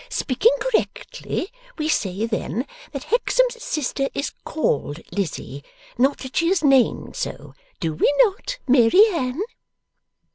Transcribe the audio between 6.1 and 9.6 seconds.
that she is named so. Do we not, Mary Anne?